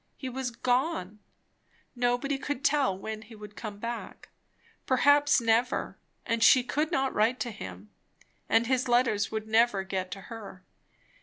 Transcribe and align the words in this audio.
He 0.17 0.29
was 0.29 0.49
gone; 0.49 1.19
nobody 1.95 2.39
could 2.39 2.63
tell 2.65 2.97
when 2.97 3.21
he 3.21 3.35
would 3.35 3.55
come 3.55 3.77
back; 3.77 4.29
perhaps 4.87 5.39
never; 5.39 5.95
and 6.25 6.43
she 6.43 6.63
could 6.63 6.91
not 6.91 7.13
write 7.13 7.39
to 7.41 7.51
him, 7.51 7.91
and 8.49 8.65
his 8.65 8.87
letters 8.87 9.29
would 9.31 9.47
never 9.47 9.83
get 9.83 10.09
to 10.09 10.21
her. 10.21 10.65